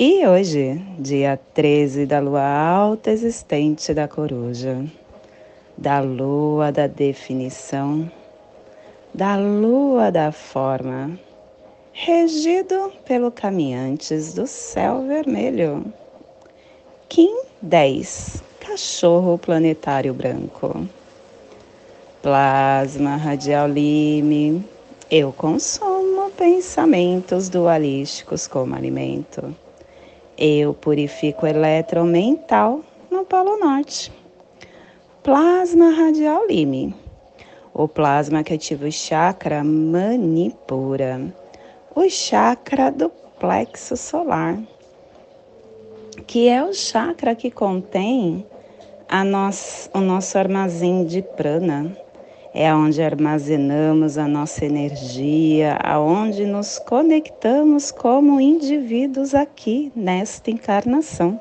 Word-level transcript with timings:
e 0.00 0.24
hoje, 0.24 0.80
dia 0.96 1.36
13 1.54 2.06
da 2.06 2.20
lua 2.20 2.44
alta 2.44 3.10
existente 3.10 3.92
da 3.92 4.06
coruja, 4.06 4.84
da 5.76 5.98
lua 5.98 6.70
da 6.70 6.86
definição, 6.86 8.08
da 9.12 9.34
lua 9.34 10.12
da 10.12 10.30
forma, 10.30 11.18
regido 11.92 12.92
pelo 13.04 13.32
caminhantes 13.32 14.34
do 14.34 14.46
céu 14.46 15.04
vermelho. 15.04 15.84
Kim 17.08 17.36
10, 17.60 18.40
cachorro 18.60 19.36
planetário 19.36 20.14
branco. 20.14 20.86
Plasma 22.22 23.16
radial 23.16 23.66
lime, 23.66 24.64
eu 25.10 25.32
consumo 25.32 26.30
pensamentos 26.36 27.48
dualísticos 27.48 28.46
como 28.46 28.76
alimento 28.76 29.52
eu 30.38 30.72
purifico 30.72 31.44
o 31.44 31.48
elétron 31.48 32.04
mental 32.04 32.80
no 33.10 33.24
Polo 33.24 33.58
Norte. 33.58 34.12
Plasma 35.22 35.90
radial 35.90 36.46
lime. 36.46 36.94
O 37.74 37.88
plasma 37.88 38.44
que 38.44 38.54
ativa 38.54 38.86
o 38.86 38.92
chakra 38.92 39.64
manipura, 39.64 41.34
o 41.94 42.08
chakra 42.08 42.90
do 42.90 43.08
plexo 43.38 43.96
solar, 43.96 44.58
que 46.26 46.48
é 46.48 46.62
o 46.62 46.72
chakra 46.72 47.34
que 47.34 47.50
contém 47.50 48.46
a 49.08 49.22
o 49.94 50.00
nosso 50.00 50.38
armazém 50.38 51.04
de 51.04 51.22
prana 51.22 51.96
é 52.54 52.74
onde 52.74 53.02
armazenamos 53.02 54.16
a 54.16 54.26
nossa 54.26 54.64
energia, 54.64 55.78
aonde 55.82 56.46
nos 56.46 56.78
conectamos 56.78 57.90
como 57.90 58.40
indivíduos 58.40 59.34
aqui 59.34 59.92
nesta 59.94 60.50
encarnação. 60.50 61.40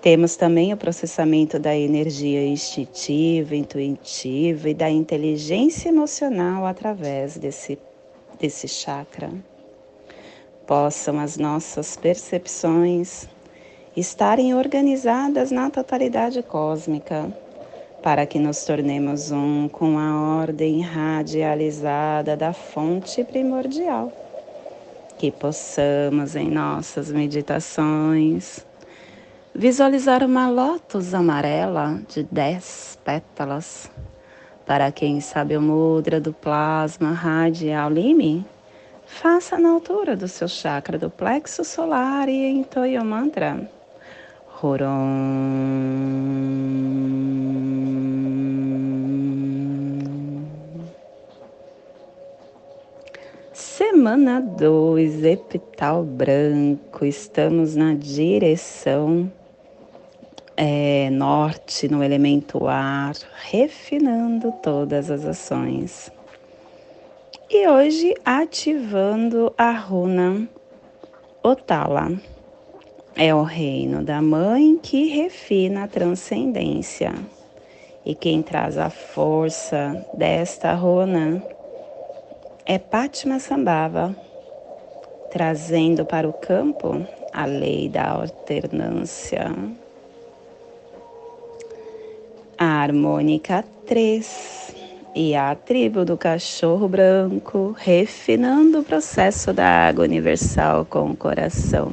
Temos 0.00 0.36
também 0.36 0.72
o 0.72 0.76
processamento 0.76 1.58
da 1.58 1.74
energia 1.74 2.46
instintiva, 2.46 3.56
intuitiva 3.56 4.68
e 4.68 4.74
da 4.74 4.90
inteligência 4.90 5.88
emocional 5.88 6.66
através 6.66 7.38
desse, 7.38 7.78
desse 8.38 8.68
chakra. 8.68 9.30
Possam 10.66 11.18
as 11.18 11.36
nossas 11.36 11.96
percepções 11.96 13.26
estarem 13.96 14.54
organizadas 14.54 15.50
na 15.50 15.70
totalidade 15.70 16.42
cósmica 16.42 17.32
para 18.04 18.26
que 18.26 18.38
nos 18.38 18.66
tornemos 18.66 19.30
um 19.30 19.66
com 19.66 19.98
a 19.98 20.38
ordem 20.42 20.82
radializada 20.82 22.36
da 22.36 22.52
fonte 22.52 23.24
primordial. 23.24 24.12
Que 25.16 25.30
possamos 25.30 26.36
em 26.36 26.50
nossas 26.50 27.10
meditações 27.10 28.66
visualizar 29.54 30.22
uma 30.22 30.50
lótus 30.50 31.14
amarela 31.14 31.98
de 32.06 32.24
dez 32.24 32.98
pétalas. 33.02 33.90
Para 34.66 34.92
quem 34.92 35.18
sabe 35.22 35.56
o 35.56 35.62
mudra 35.62 36.20
do 36.20 36.34
plasma 36.34 37.10
radial 37.10 37.88
lime, 37.88 38.44
faça 39.06 39.56
na 39.56 39.70
altura 39.70 40.14
do 40.14 40.28
seu 40.28 40.46
chakra 40.46 40.98
do 40.98 41.08
plexo 41.08 41.64
solar 41.64 42.28
e 42.28 42.50
entoie 42.50 42.98
o 42.98 43.04
mantra. 43.04 43.66
Horon. 44.64 44.96
Semana 53.52 54.40
2, 54.40 55.22
epital 55.22 56.02
branco, 56.02 57.04
estamos 57.04 57.76
na 57.76 57.92
direção 57.92 59.30
é, 60.56 61.10
norte, 61.10 61.86
no 61.86 62.02
elemento 62.02 62.66
ar, 62.66 63.12
refinando 63.50 64.50
todas 64.62 65.10
as 65.10 65.26
ações. 65.26 66.10
E 67.50 67.68
hoje 67.68 68.14
ativando 68.24 69.52
a 69.58 69.72
runa 69.72 70.48
Otala. 71.42 72.33
É 73.16 73.32
o 73.32 73.44
reino 73.44 74.02
da 74.02 74.20
mãe 74.20 74.76
que 74.82 75.06
refina 75.06 75.84
a 75.84 75.88
transcendência. 75.88 77.14
E 78.04 78.12
quem 78.12 78.42
traz 78.42 78.76
a 78.76 78.90
força 78.90 80.04
desta 80.12 80.74
runa 80.74 81.40
é 82.66 82.76
Pátima 82.76 83.38
Sambava, 83.38 84.16
trazendo 85.30 86.04
para 86.04 86.28
o 86.28 86.32
campo 86.32 87.06
a 87.32 87.44
lei 87.44 87.88
da 87.88 88.10
alternância. 88.10 89.46
A 92.58 92.82
harmônica 92.82 93.64
3 93.86 94.74
e 95.14 95.36
a 95.36 95.54
tribo 95.54 96.04
do 96.04 96.16
cachorro 96.16 96.88
branco, 96.88 97.76
refinando 97.78 98.80
o 98.80 98.84
processo 98.84 99.52
da 99.52 99.86
água 99.86 100.04
universal 100.04 100.84
com 100.84 101.10
o 101.10 101.16
coração. 101.16 101.92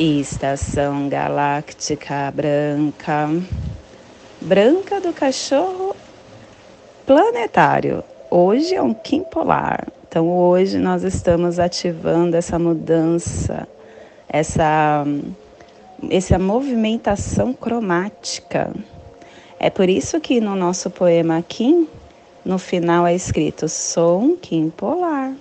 Estação 0.00 1.08
galáctica 1.08 2.32
branca, 2.32 3.28
branca 4.40 5.00
do 5.00 5.12
cachorro 5.12 5.96
planetário, 7.04 8.04
Hoje 8.30 8.76
é 8.76 8.80
um 8.80 8.94
Kim 8.94 9.24
polar. 9.24 9.88
Então 10.06 10.30
hoje 10.30 10.78
nós 10.78 11.02
estamos 11.02 11.58
ativando 11.58 12.36
essa 12.36 12.60
mudança, 12.60 13.66
essa 14.28 15.04
essa 16.08 16.38
movimentação 16.38 17.52
cromática. 17.52 18.72
É 19.58 19.68
por 19.68 19.88
isso 19.88 20.20
que 20.20 20.40
no 20.40 20.54
nosso 20.54 20.90
poema 20.90 21.42
Kim, 21.42 21.88
no 22.44 22.56
final 22.56 23.04
é 23.04 23.16
escrito 23.16 23.68
sou 23.68 24.20
um 24.20 24.36
Kim 24.36 24.70
polar. 24.70 25.34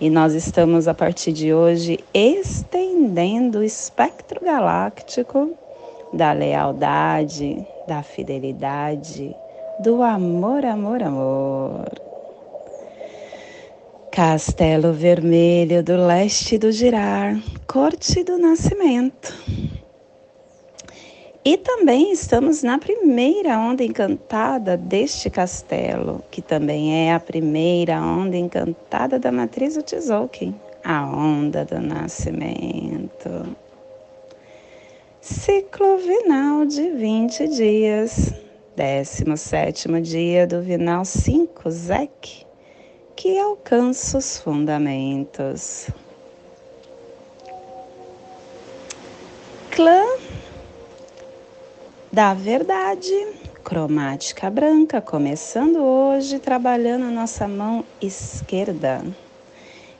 E 0.00 0.08
nós 0.08 0.32
estamos 0.32 0.86
a 0.86 0.94
partir 0.94 1.32
de 1.32 1.52
hoje 1.52 1.98
estendendo 2.14 3.58
o 3.58 3.64
espectro 3.64 4.40
galáctico 4.40 5.50
da 6.12 6.30
lealdade, 6.32 7.66
da 7.88 8.04
fidelidade, 8.04 9.34
do 9.82 10.00
amor, 10.04 10.64
amor, 10.64 11.02
amor. 11.02 11.90
Castelo 14.12 14.92
Vermelho 14.92 15.82
do 15.82 15.96
Leste 15.96 16.58
do 16.58 16.70
Girar, 16.70 17.36
Corte 17.66 18.22
do 18.22 18.38
Nascimento. 18.38 19.34
E 21.44 21.56
também 21.56 22.12
estamos 22.12 22.62
na 22.62 22.78
primeira 22.78 23.58
onda 23.58 23.82
encantada 23.82 24.76
deste 24.76 25.30
castelo, 25.30 26.22
que 26.30 26.42
também 26.42 27.08
é 27.08 27.14
a 27.14 27.20
primeira 27.20 28.00
onda 28.02 28.36
encantada 28.36 29.18
da 29.18 29.32
matriz 29.32 29.74
do 29.74 29.82
Tzolk'in, 29.82 30.54
a 30.84 31.06
onda 31.06 31.64
do 31.64 31.80
nascimento. 31.80 33.56
Ciclo 35.20 35.98
final 35.98 36.66
de 36.66 36.90
20 36.90 37.48
dias 37.48 38.32
17 38.78 40.00
dia 40.02 40.46
do 40.46 40.62
Vinal 40.62 41.04
5, 41.04 41.68
Zek, 41.68 42.46
que 43.16 43.36
alcança 43.36 44.18
os 44.18 44.38
fundamentos. 44.38 45.90
Clã 49.72 50.17
da 52.10 52.32
Verdade, 52.32 53.12
cromática 53.62 54.48
branca, 54.48 54.98
começando 55.00 55.76
hoje 55.76 56.38
trabalhando 56.38 57.04
a 57.04 57.10
nossa 57.10 57.46
mão 57.46 57.84
esquerda. 58.00 59.04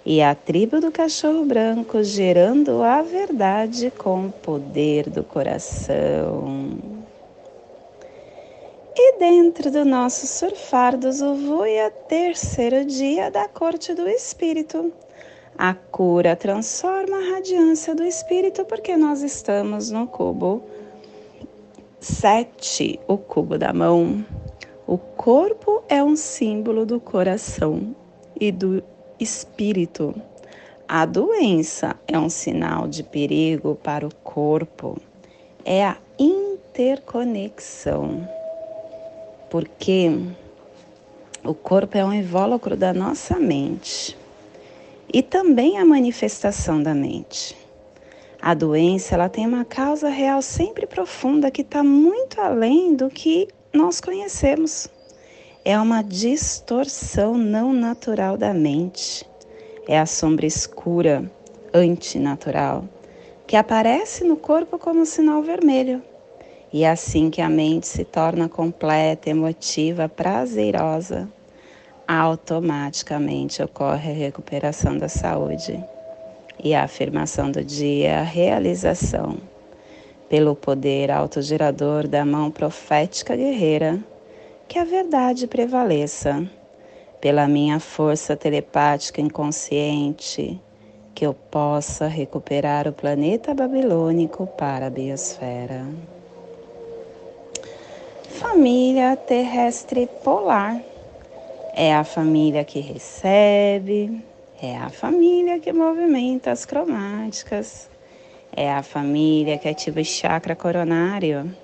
E 0.06 0.22
a 0.22 0.34
tribo 0.34 0.80
do 0.80 0.90
cachorro 0.90 1.44
branco 1.44 2.02
gerando 2.02 2.82
a 2.82 3.02
verdade 3.02 3.92
com 3.98 4.26
o 4.26 4.32
poder 4.32 5.10
do 5.10 5.22
coração. 5.22 6.78
E 8.96 9.18
dentro 9.18 9.70
do 9.70 9.84
nosso 9.84 10.26
surfar 10.26 10.96
do 10.96 11.12
Zuvuia, 11.12 11.90
terceiro 12.08 12.86
dia 12.86 13.30
da 13.30 13.46
corte 13.46 13.92
do 13.92 14.08
espírito. 14.08 14.90
A 15.58 15.74
cura 15.74 16.34
transforma 16.34 17.18
a 17.18 17.34
radiância 17.34 17.94
do 17.94 18.02
espírito 18.02 18.64
porque 18.64 18.96
nós 18.96 19.22
estamos 19.22 19.90
no 19.90 20.06
cubo 20.06 20.62
Sete, 22.00 23.00
o 23.08 23.18
cubo 23.18 23.58
da 23.58 23.72
mão. 23.72 24.24
O 24.86 24.96
corpo 24.96 25.82
é 25.88 26.00
um 26.02 26.14
símbolo 26.14 26.86
do 26.86 27.00
coração 27.00 27.92
e 28.40 28.52
do 28.52 28.84
espírito. 29.18 30.14
A 30.86 31.04
doença 31.04 31.96
é 32.06 32.16
um 32.16 32.28
sinal 32.28 32.86
de 32.86 33.02
perigo 33.02 33.74
para 33.82 34.06
o 34.06 34.14
corpo. 34.22 34.96
É 35.64 35.84
a 35.84 35.96
interconexão. 36.16 38.28
Porque 39.50 40.08
o 41.42 41.52
corpo 41.52 41.98
é 41.98 42.04
um 42.04 42.12
invólucro 42.12 42.76
da 42.76 42.94
nossa 42.94 43.40
mente 43.40 44.16
e 45.12 45.20
também 45.20 45.78
a 45.78 45.84
manifestação 45.84 46.80
da 46.80 46.94
mente. 46.94 47.56
A 48.40 48.54
doença 48.54 49.16
ela 49.16 49.28
tem 49.28 49.46
uma 49.46 49.64
causa 49.64 50.08
real 50.08 50.40
sempre 50.40 50.86
profunda 50.86 51.50
que 51.50 51.62
está 51.62 51.82
muito 51.82 52.40
além 52.40 52.94
do 52.94 53.10
que 53.10 53.48
nós 53.72 54.00
conhecemos. 54.00 54.88
É 55.64 55.78
uma 55.78 56.02
distorção 56.02 57.36
não 57.36 57.72
natural 57.72 58.36
da 58.36 58.54
mente. 58.54 59.28
É 59.88 59.98
a 59.98 60.06
sombra 60.06 60.46
escura, 60.46 61.30
antinatural, 61.74 62.84
que 63.46 63.56
aparece 63.56 64.22
no 64.22 64.36
corpo 64.36 64.78
como 64.78 65.00
um 65.00 65.04
sinal 65.04 65.42
vermelho. 65.42 66.00
E 66.72 66.84
é 66.84 66.90
assim 66.90 67.30
que 67.30 67.42
a 67.42 67.48
mente 67.48 67.88
se 67.88 68.04
torna 68.04 68.48
completa, 68.48 69.30
emotiva, 69.30 70.08
prazerosa, 70.08 71.28
automaticamente 72.06 73.62
ocorre 73.62 74.10
a 74.10 74.14
recuperação 74.14 74.96
da 74.96 75.08
saúde. 75.08 75.82
E 76.62 76.74
a 76.74 76.84
afirmação 76.84 77.50
do 77.50 77.62
dia 77.62 78.20
a 78.20 78.22
realização 78.22 79.38
pelo 80.28 80.54
poder 80.54 81.10
autogerador 81.10 82.06
da 82.06 82.24
mão 82.24 82.50
profética 82.50 83.34
guerreira, 83.34 83.98
que 84.66 84.78
a 84.78 84.84
verdade 84.84 85.46
prevaleça, 85.46 86.46
pela 87.20 87.48
minha 87.48 87.80
força 87.80 88.36
telepática 88.36 89.20
inconsciente, 89.20 90.60
que 91.14 91.26
eu 91.26 91.34
possa 91.34 92.06
recuperar 92.06 92.86
o 92.86 92.92
planeta 92.92 93.54
babilônico 93.54 94.46
para 94.46 94.86
a 94.86 94.90
biosfera. 94.90 95.84
Família 98.28 99.16
terrestre 99.16 100.08
polar 100.22 100.80
é 101.74 101.92
a 101.94 102.04
família 102.04 102.62
que 102.62 102.78
recebe, 102.78 104.22
é 104.60 104.76
a 104.76 104.88
família 104.88 105.58
que 105.58 105.72
movimenta 105.72 106.50
as 106.50 106.64
cromáticas 106.64 107.88
é 108.54 108.72
a 108.72 108.82
família 108.82 109.58
que 109.58 109.68
ativa 109.68 110.00
o 110.00 110.04
chakra 110.04 110.56
coronário. 110.56 111.54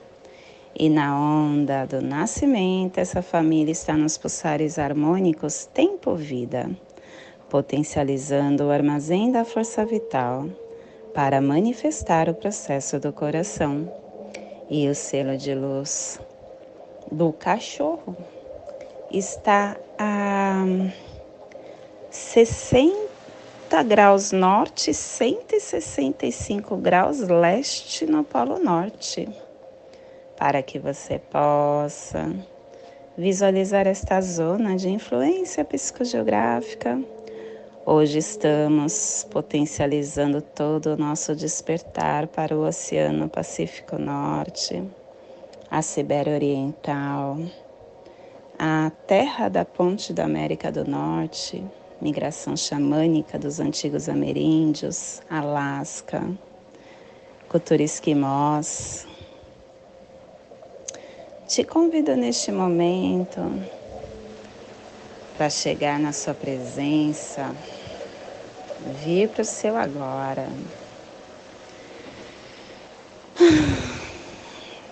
E 0.76 0.88
na 0.88 1.18
onda 1.18 1.84
do 1.86 2.02
nascimento, 2.02 2.98
essa 2.98 3.22
família 3.22 3.72
está 3.72 3.96
nos 3.96 4.18
pulsares 4.18 4.78
harmônicos 4.78 5.66
tempo-vida, 5.66 6.70
potencializando 7.48 8.64
o 8.64 8.70
armazém 8.70 9.30
da 9.30 9.44
força 9.44 9.84
vital 9.84 10.48
para 11.12 11.40
manifestar 11.40 12.28
o 12.28 12.34
processo 12.34 12.98
do 12.98 13.12
coração. 13.12 13.92
E 14.68 14.88
o 14.88 14.94
selo 14.94 15.36
de 15.36 15.54
luz 15.54 16.20
do 17.10 17.32
cachorro 17.32 18.16
está 19.10 19.76
a 19.98 20.64
60 22.14 22.94
graus 23.88 24.30
norte 24.30 24.92
e 24.92 24.94
165 24.94 26.76
graus 26.76 27.18
leste 27.18 28.06
no 28.06 28.22
Polo 28.22 28.60
Norte, 28.60 29.28
para 30.36 30.62
que 30.62 30.78
você 30.78 31.18
possa 31.18 32.32
visualizar 33.18 33.88
esta 33.88 34.20
zona 34.20 34.76
de 34.76 34.88
influência 34.90 35.64
psicogeográfica. 35.64 37.02
Hoje 37.84 38.18
estamos 38.18 39.26
potencializando 39.28 40.40
todo 40.40 40.94
o 40.94 40.96
nosso 40.96 41.34
despertar 41.34 42.28
para 42.28 42.56
o 42.56 42.64
Oceano 42.64 43.28
Pacífico 43.28 43.98
Norte, 43.98 44.84
a 45.68 45.82
Sibéria 45.82 46.34
Oriental, 46.34 47.38
a 48.56 48.92
terra 49.04 49.48
da 49.48 49.64
ponte 49.64 50.12
da 50.12 50.24
América 50.24 50.70
do 50.70 50.88
Norte, 50.88 51.60
migração 52.04 52.54
xamânica 52.54 53.38
dos 53.38 53.58
antigos 53.58 54.10
ameríndios, 54.10 55.22
Alasca, 55.30 56.22
cultura 57.48 57.82
esquimós. 57.82 59.06
Te 61.48 61.64
convido 61.64 62.14
neste 62.14 62.52
momento 62.52 63.40
para 65.38 65.48
chegar 65.48 65.98
na 65.98 66.12
sua 66.12 66.34
presença, 66.34 67.56
vir 69.02 69.30
para 69.30 69.40
o 69.40 69.46
seu 69.46 69.74
agora. 69.74 70.46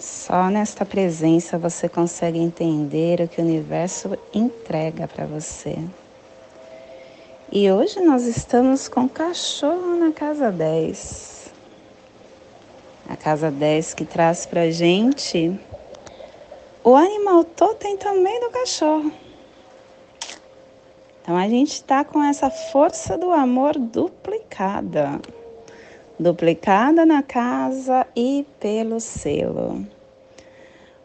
Só 0.01 0.49
nesta 0.49 0.87
presença 0.87 1.59
você 1.59 1.91
consegue 1.91 2.39
entender 2.39 3.21
o 3.21 3.29
que 3.29 3.39
o 3.39 3.45
universo 3.45 4.17
entrega 4.33 5.07
para 5.07 5.27
você. 5.27 5.77
E 7.55 7.71
hoje 7.71 8.01
nós 8.01 8.23
estamos 8.25 8.89
com 8.89 9.07
cachorro 9.07 9.95
na 9.99 10.11
casa 10.11 10.51
10. 10.51 11.53
A 13.07 13.15
casa 13.15 13.51
10 13.51 13.93
que 13.93 14.07
traz 14.07 14.47
pra 14.47 14.71
gente 14.71 15.61
o 16.83 16.97
animal 16.97 17.45
totem 17.45 17.99
também 17.99 18.41
do 18.41 18.49
cachorro. 18.49 19.13
Então 21.21 21.37
a 21.37 21.47
gente 21.47 21.73
está 21.73 22.03
com 22.03 22.25
essa 22.25 22.49
força 22.49 23.19
do 23.19 23.31
amor 23.31 23.79
duplicada. 23.79 25.21
Duplicada 26.19 27.05
na 27.05 27.23
casa 27.23 28.07
e 28.17 28.47
pelo 28.59 28.99
selo. 28.99 29.87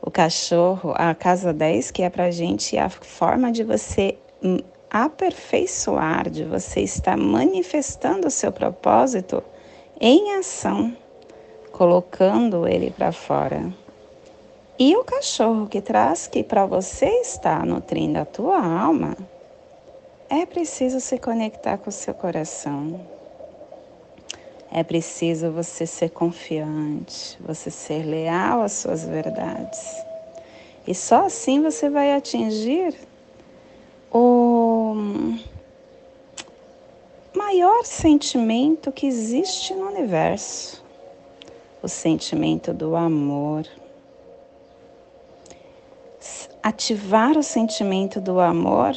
O 0.01 0.09
cachorro, 0.09 0.93
a 0.95 1.13
casa 1.13 1.51
10, 1.51 1.91
que 1.91 2.03
é 2.03 2.09
pra 2.09 2.31
gente 2.31 2.77
a 2.77 2.89
forma 2.89 3.51
de 3.51 3.65
você 3.65 4.17
aperfeiçoar, 4.89 6.29
de 6.29 6.43
você 6.43 6.81
estar 6.81 7.17
manifestando 7.17 8.27
o 8.27 8.31
seu 8.31 8.51
propósito 8.51 9.43
em 9.99 10.35
ação, 10.35 10.95
colocando 11.71 12.67
ele 12.67 12.91
para 12.91 13.11
fora. 13.11 13.73
E 14.79 14.95
o 14.95 15.03
cachorro 15.03 15.67
que 15.67 15.81
traz 15.81 16.27
que 16.27 16.43
para 16.43 16.65
você 16.65 17.07
estar 17.21 17.65
nutrindo 17.65 18.19
a 18.19 18.25
tua 18.25 18.63
alma, 18.63 19.17
é 20.29 20.45
preciso 20.45 20.99
se 20.99 21.17
conectar 21.17 21.77
com 21.77 21.89
o 21.89 21.93
seu 21.93 22.13
coração. 22.13 22.99
É 24.71 24.83
preciso 24.83 25.51
você 25.51 25.87
ser 25.87 26.09
confiante, 26.09 27.37
você 27.39 27.71
ser 27.71 28.03
leal 28.03 28.61
às 28.61 28.73
suas 28.73 29.05
verdades. 29.05 29.79
E 30.85 30.93
só 30.93 31.25
assim 31.25 31.61
você 31.61 31.89
vai 31.89 32.13
atingir 32.13 32.93
o 34.11 34.66
maior 37.35 37.85
sentimento 37.85 38.91
que 38.91 39.07
existe 39.07 39.73
no 39.73 39.87
universo, 39.87 40.83
o 41.81 41.87
sentimento 41.87 42.73
do 42.73 42.95
amor. 42.95 43.65
Ativar 46.61 47.37
o 47.37 47.43
sentimento 47.43 48.19
do 48.19 48.39
amor 48.39 48.95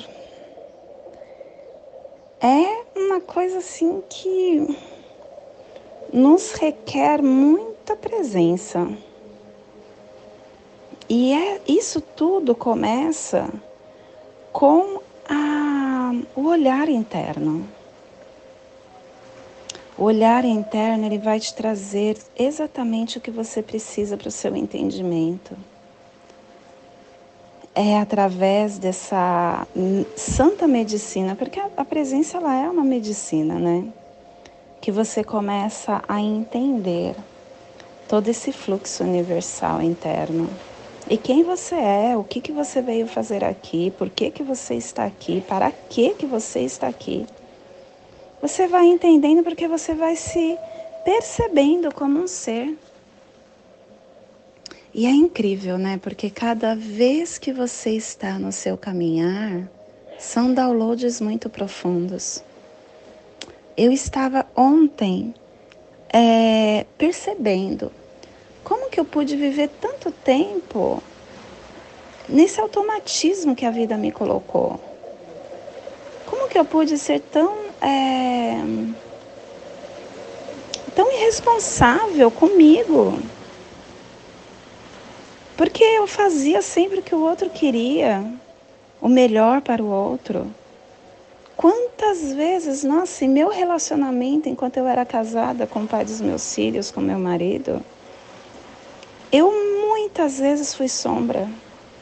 é 2.41 2.85
uma 2.97 3.21
coisa 3.21 3.59
assim 3.59 4.03
que 4.09 4.77
nos 6.13 6.53
requer 6.53 7.23
muita 7.23 7.95
presença. 7.95 8.89
E 11.09 11.33
é 11.33 11.61
isso 11.67 12.01
tudo 12.01 12.55
começa 12.55 13.49
com 14.53 15.01
a, 15.29 15.80
o 16.35 16.47
olhar 16.47 16.89
interno. 16.89 17.67
O 19.97 20.05
olhar 20.05 20.45
interno 20.47 21.05
ele 21.05 21.19
vai 21.19 21.39
te 21.39 21.53
trazer 21.53 22.17
exatamente 22.35 23.19
o 23.19 23.21
que 23.21 23.31
você 23.31 23.63
precisa 23.63 24.17
para 24.17 24.29
o 24.29 24.31
seu 24.31 24.57
entendimento. 24.57 25.55
É 27.75 27.99
através 27.99 28.79
dessa 28.79 29.67
santa 30.17 30.67
medicina, 30.67 31.37
porque 31.37 31.61
a, 31.77 31.85
presença 31.85 32.39
ela 32.39 32.55
é 32.55 32.69
uma 32.69 32.83
medicina, 32.83 33.59
né? 33.59 33.85
Que 34.81 34.91
você 34.91 35.23
começa 35.23 36.03
a 36.09 36.21
entender 36.21 37.15
todo 38.09 38.27
esse 38.29 38.53
fluxo 38.53 39.05
universal 39.05 39.83
interno. 39.83 40.49
E 41.11 41.17
quem 41.19 41.43
você 41.43 41.75
é, 41.75 42.17
o 42.17 42.23
que, 42.23 42.41
que 42.41 42.53
você 42.53 42.81
veio 42.81 43.05
fazer 43.05 43.43
aqui, 43.43 43.91
por 43.99 44.09
que, 44.09 44.31
que 44.31 44.45
você 44.45 44.77
está 44.77 45.05
aqui, 45.05 45.41
para 45.41 45.73
que, 45.73 46.11
que 46.11 46.25
você 46.25 46.61
está 46.61 46.87
aqui. 46.87 47.27
Você 48.41 48.69
vai 48.69 48.87
entendendo 48.87 49.43
porque 49.43 49.67
você 49.67 49.93
vai 49.93 50.15
se 50.15 50.57
percebendo 51.05 51.93
como 51.93 52.21
um 52.21 52.29
ser. 52.29 52.79
E 54.95 55.05
é 55.05 55.11
incrível, 55.11 55.77
né? 55.77 55.99
Porque 56.01 56.31
cada 56.31 56.77
vez 56.77 57.39
que 57.39 57.53
você 57.53 57.91
está 57.91 58.39
no 58.39 58.53
seu 58.53 58.79
caminhar, 58.79 59.69
são 60.17 60.55
downloads 60.55 61.21
muito 61.21 61.51
profundos. 61.51 62.41
Eu 63.77 63.91
estava 63.91 64.47
ontem 64.55 65.35
é, 66.13 66.87
percebendo 66.97 67.91
como 68.63 68.91
que 68.91 69.01
eu 69.01 69.05
pude 69.05 69.37
viver 69.37 69.69
tanto 69.81 70.11
tempo 70.11 71.03
nesse 72.29 72.61
automatismo 72.61 73.57
que 73.57 73.67
a 73.67 73.71
vida 73.71 73.97
me 73.97 74.11
colocou. 74.13 74.81
Como 76.25 76.49
que 76.49 76.59
eu 76.59 76.65
pude 76.65 76.97
ser 76.97 77.21
tão 77.21 77.71
é, 77.81 78.63
tão 80.95 81.11
irresponsável 81.13 82.31
comigo? 82.31 83.21
Porque 85.57 85.83
eu 85.83 86.07
fazia 86.07 86.63
sempre 86.63 87.01
o 87.01 87.03
que 87.03 87.15
o 87.15 87.21
outro 87.21 87.51
queria, 87.51 88.25
o 89.01 89.09
melhor 89.09 89.61
para 89.61 89.83
o 89.83 89.91
outro. 89.91 90.55
Quantas 91.57 92.33
vezes, 92.33 92.83
nossa, 92.83 93.27
meu 93.29 93.51
relacionamento, 93.51 94.49
enquanto 94.49 94.79
eu 94.79 94.87
era 94.87 95.05
casada 95.05 95.67
com 95.67 95.83
o 95.83 95.87
pai 95.89 96.05
dos 96.05 96.21
meus 96.23 96.55
filhos, 96.55 96.91
com 96.91 97.03
meu 97.03 97.19
marido, 97.19 97.85
eu 99.33 99.53
muitas 99.87 100.39
vezes 100.39 100.75
fui 100.75 100.89
sombra, 100.89 101.49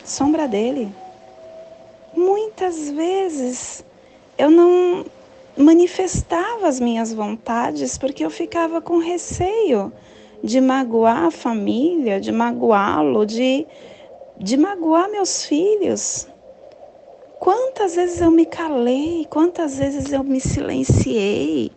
sombra 0.05 0.49
dele. 0.49 0.93
Muitas 2.17 2.91
vezes 2.91 3.85
eu 4.37 4.51
não 4.51 5.05
manifestava 5.57 6.69
as 6.69 6.81
minhas 6.81 7.13
vontades 7.13 7.99
porque 7.99 8.25
eu 8.25 8.31
ficava 8.31 8.81
com 8.81 8.99
receio 8.99 9.93
de 10.43 10.61
magoar 10.61 11.25
a 11.25 11.31
família, 11.31 12.21
de 12.21 12.33
magoá-lo, 12.33 13.27
de, 13.27 13.67
de 14.39 14.57
magoar 14.57 15.11
meus 15.11 15.45
filhos. 15.45 16.29
Quantas 17.39 17.95
vezes 17.95 18.21
eu 18.21 18.31
me 18.31 18.47
calei, 18.47 19.27
quantas 19.29 19.79
vezes 19.79 20.13
eu 20.13 20.25
me 20.25 20.41
silenciei 20.41 21.73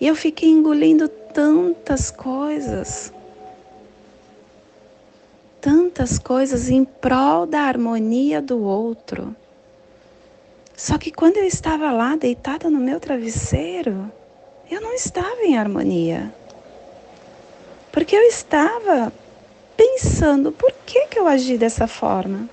e 0.00 0.06
eu 0.06 0.14
fiquei 0.14 0.48
engolindo 0.48 1.08
tantas 1.08 2.10
coisas, 2.10 3.12
tantas 5.60 6.18
coisas 6.18 6.68
em 6.68 6.84
prol 6.84 7.46
da 7.46 7.60
harmonia 7.60 8.40
do 8.40 8.62
outro. 8.62 9.34
Só 10.76 10.96
que 10.96 11.12
quando 11.12 11.36
eu 11.36 11.44
estava 11.44 11.92
lá 11.92 12.16
deitada 12.16 12.70
no 12.70 12.78
meu 12.78 12.98
travesseiro, 12.98 14.10
eu 14.70 14.80
não 14.80 14.94
estava 14.94 15.42
em 15.42 15.58
harmonia. 15.58 16.32
Porque 17.92 18.16
eu 18.16 18.22
estava 18.22 19.12
pensando, 19.76 20.52
por 20.52 20.72
que, 20.86 21.06
que 21.08 21.18
eu 21.18 21.26
agi 21.26 21.58
dessa 21.58 21.86
forma? 21.86 22.48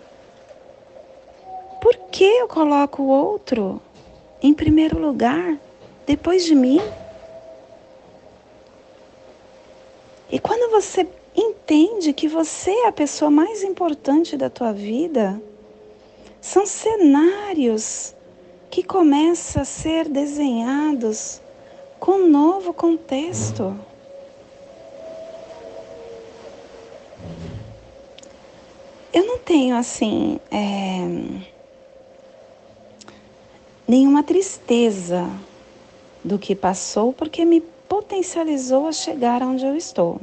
Por 1.81 1.95
que 2.11 2.25
eu 2.25 2.47
coloco 2.47 3.03
o 3.03 3.07
outro 3.07 3.81
em 4.41 4.53
primeiro 4.53 4.99
lugar, 4.99 5.57
depois 6.05 6.43
de 6.43 6.55
mim? 6.55 6.81
E 10.29 10.39
quando 10.39 10.69
você 10.71 11.07
entende 11.37 12.11
que 12.13 12.27
você 12.27 12.71
é 12.71 12.87
a 12.87 12.91
pessoa 12.91 13.29
mais 13.29 13.61
importante 13.61 14.35
da 14.35 14.49
tua 14.49 14.73
vida, 14.73 15.39
são 16.41 16.65
cenários 16.65 18.15
que 18.71 18.81
começam 18.81 19.61
a 19.61 19.65
ser 19.65 20.09
desenhados 20.09 21.39
com 21.99 22.13
um 22.13 22.29
novo 22.29 22.73
contexto. 22.73 23.77
Eu 29.13 29.25
não 29.25 29.37
tenho 29.37 29.75
assim 29.75 30.39
é, 30.51 30.99
nenhuma 33.87 34.23
tristeza 34.23 35.27
do 36.23 36.37
que 36.37 36.55
passou, 36.55 37.13
porque 37.13 37.45
me 37.45 37.61
potencializou 37.61 38.87
a 38.87 38.91
chegar 38.91 39.41
onde 39.41 39.65
eu 39.65 39.75
estou. 39.75 40.19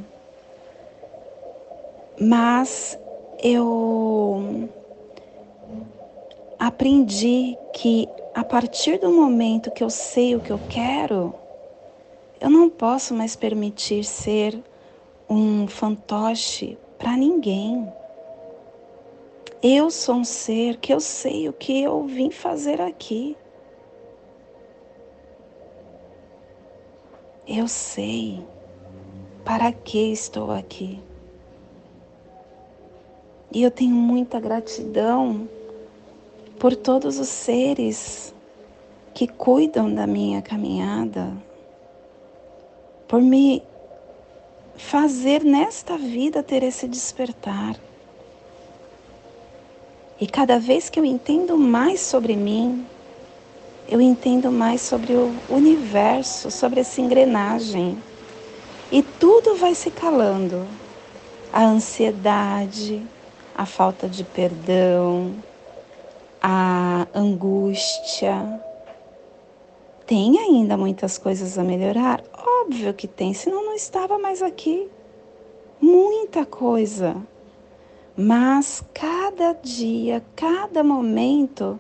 Mas 2.21 2.97
eu 3.43 4.69
aprendi 6.59 7.59
que 7.73 8.09
a 8.33 8.45
partir 8.45 8.99
do 8.99 9.11
momento 9.11 9.71
que 9.71 9.83
eu 9.83 9.91
sei 9.91 10.37
o 10.37 10.41
que 10.41 10.53
eu 10.53 10.61
quero, 10.69 11.35
eu 12.41 12.49
não 12.49 12.71
posso 12.71 13.15
mais 13.15 13.35
permitir 13.35 14.05
ser 14.05 14.63
um 15.29 15.67
fantoche 15.67 16.79
para 16.99 17.17
ninguém. 17.17 17.93
Eu 19.61 19.91
sou 19.91 20.17
um 20.17 20.25
ser 20.25 20.77
que 20.77 20.93
eu 20.93 21.01
sei 21.01 21.49
o 21.49 21.53
que 21.53 21.83
eu 21.83 22.07
vim 22.07 22.31
fazer 22.31 22.81
aqui. 22.81 23.37
Eu 27.47 27.67
sei 27.67 28.41
para 29.45 29.73
que 29.73 30.13
estou 30.13 30.53
aqui. 30.53 31.01
E 33.55 33.63
eu 33.63 33.71
tenho 33.71 33.95
muita 33.95 34.41
gratidão 34.41 35.49
por 36.59 36.75
todos 36.75 37.21
os 37.21 37.29
seres 37.29 38.35
que 39.15 39.29
cuidam 39.29 39.95
da 39.95 40.09
minha 40.09 40.43
caminhada, 40.43 41.33
por 43.07 43.23
me 43.23 43.63
fazer 44.77 45.45
nesta 45.45 45.97
vida 45.97 46.43
ter 46.43 46.65
esse 46.65 46.89
despertar. 46.89 47.77
E 50.21 50.27
cada 50.27 50.59
vez 50.59 50.91
que 50.91 50.99
eu 50.99 51.05
entendo 51.05 51.57
mais 51.57 52.01
sobre 52.01 52.35
mim, 52.35 52.85
eu 53.89 54.01
entendo 54.01 54.51
mais 54.51 54.81
sobre 54.81 55.13
o 55.13 55.33
universo, 55.49 56.51
sobre 56.51 56.81
essa 56.81 57.01
engrenagem. 57.01 57.97
E 58.91 59.01
tudo 59.01 59.55
vai 59.55 59.77
se 59.77 59.93
calando. 59.93 60.67
A 61.53 61.65
ansiedade, 61.65 63.01
a 63.55 63.65
falta 63.65 64.09
de 64.09 64.25
perdão, 64.25 65.35
a 66.43 67.07
angústia. 67.15 68.61
Tem 70.07 70.39
ainda 70.39 70.77
muitas 70.77 71.17
coisas 71.17 71.57
a 71.59 71.63
melhorar? 71.63 72.23
Óbvio 72.63 72.93
que 72.93 73.07
tem, 73.07 73.33
senão 73.33 73.65
não 73.65 73.75
estava 73.75 74.19
mais 74.19 74.43
aqui. 74.43 74.91
Muita 75.81 76.45
coisa. 76.45 77.17
Mas 78.17 78.85
cada 78.93 79.53
dia, 79.55 80.23
cada 80.37 80.85
momento 80.85 81.79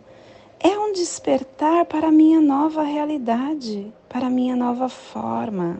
é 0.59 0.78
um 0.78 0.93
despertar 0.93 1.85
para 1.85 2.09
a 2.09 2.12
minha 2.12 2.40
nova 2.40 2.83
realidade, 2.83 3.93
para 4.09 4.28
a 4.28 4.31
minha 4.31 4.57
nova 4.57 4.88
forma. 4.88 5.78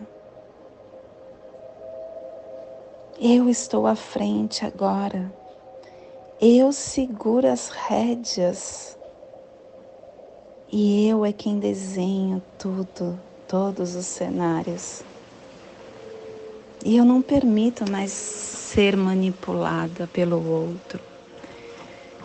Eu 3.19 3.49
estou 3.49 3.87
à 3.87 3.95
frente 3.95 4.67
agora. 4.67 5.44
Eu 6.41 6.73
seguro 6.73 7.47
as 7.47 7.69
rédeas. 7.69 8.99
E 10.71 11.09
eu 11.09 11.25
é 11.25 11.33
quem 11.33 11.61
desenho 11.61 12.43
tudo, 12.59 13.19
todos 13.47 13.95
os 13.95 14.05
cenários. 14.05 15.05
E 16.85 16.97
eu 16.97 17.05
não 17.05 17.23
permito 17.23 17.89
mais 17.91 18.11
ser 18.11 18.97
manipulada 18.97 20.09
pelo 20.09 20.45
outro. 20.47 21.01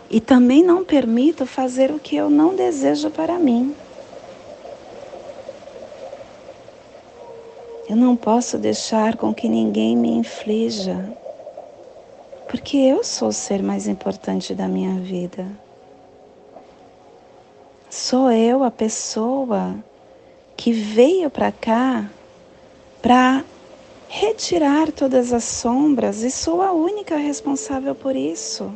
E 0.10 0.20
também 0.20 0.64
não 0.64 0.84
permito 0.84 1.46
fazer 1.46 1.92
o 1.92 2.00
que 2.00 2.16
eu 2.16 2.32
não 2.32 2.56
desejo 2.56 3.12
para 3.12 3.38
mim. 3.38 3.76
Eu 7.88 7.96
não 7.96 8.16
posso 8.16 8.58
deixar 8.58 9.16
com 9.16 9.34
que 9.34 9.48
ninguém 9.48 9.96
me 9.96 10.10
inflija, 10.10 11.16
porque 12.50 12.78
eu 12.78 13.04
sou 13.04 13.28
o 13.28 13.34
ser 13.34 13.62
mais 13.62 13.88
importante 13.88 14.56
da 14.56 14.68
minha 14.68 15.00
vida. 15.00 15.46
Sou 17.88 18.32
eu 18.32 18.64
a 18.64 18.72
pessoa 18.72 19.76
que 20.58 20.72
veio 20.72 21.30
para 21.30 21.52
cá 21.52 22.10
para 23.04 23.46
retirar 24.08 24.92
todas 24.92 25.32
as 25.32 25.44
sombras 25.44 26.24
e 26.24 26.32
sou 26.32 26.64
a 26.64 26.72
única 26.72 27.18
responsável 27.18 27.94
por 27.94 28.16
isso. 28.16 28.74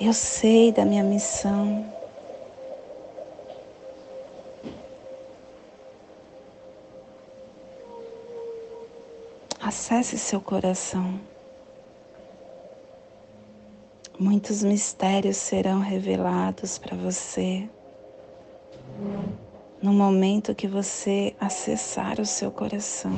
Eu 0.00 0.14
sei 0.14 0.72
da 0.72 0.84
minha 0.86 1.04
missão. 1.04 1.84
Acesse 9.68 10.16
seu 10.16 10.40
coração. 10.40 11.20
Muitos 14.18 14.62
mistérios 14.62 15.36
serão 15.36 15.80
revelados 15.80 16.78
para 16.78 16.96
você 16.96 17.68
no 19.82 19.92
momento 19.92 20.54
que 20.54 20.66
você 20.66 21.36
acessar 21.38 22.18
o 22.18 22.24
seu 22.24 22.50
coração. 22.50 23.12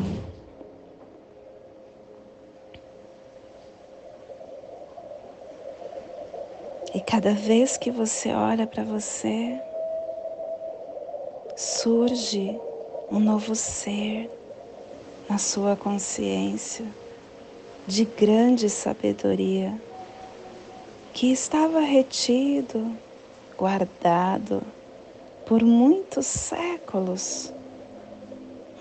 E 6.93 7.01
cada 7.01 7.33
vez 7.33 7.77
que 7.77 7.93
você 7.93 8.33
olha 8.33 8.67
para 8.67 8.83
você, 8.83 9.57
surge 11.55 12.59
um 13.09 13.21
novo 13.21 13.55
ser, 13.55 14.29
na 15.31 15.39
sua 15.39 15.77
consciência 15.77 16.85
de 17.87 18.05
grande 18.05 18.69
sabedoria 18.69 19.81
que 21.15 21.31
estava 21.31 21.79
retido, 21.79 22.91
guardado 23.57 24.61
por 25.47 25.63
muitos 25.63 26.27
séculos, 26.27 27.53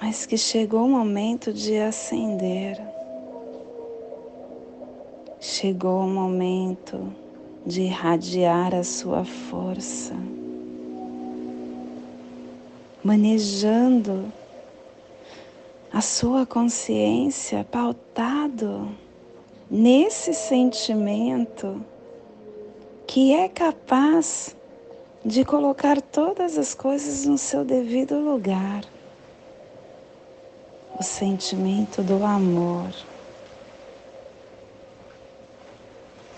mas 0.02 0.26
que 0.26 0.40
chegou 0.40 0.86
o 0.86 0.90
momento 0.90 1.54
de 1.54 1.78
ascender. 1.78 2.82
Chegou 5.40 6.02
o 6.02 6.10
momento 6.10 7.14
de 7.64 7.84
irradiar 7.84 8.74
a 8.74 8.84
sua 8.84 9.24
força, 9.24 10.16
manejando 13.04 14.39
a 15.92 16.02
sua 16.02 16.46
consciência 16.46 17.66
pautado 17.72 18.96
nesse 19.70 20.34
sentimento 20.34 21.84
que 23.08 23.34
é 23.34 23.50
capaz 23.50 24.56
de 25.26 25.44
colocar 25.44 26.00
todas 26.00 26.58
as 26.58 26.76
coisas 26.76 27.26
no 27.26 27.38
seu 27.38 27.66
devido 27.66 28.20
lugar. 28.20 28.84
O 31.00 31.04
sentimento 31.04 32.04
do 32.04 32.24
amor. 32.24 32.94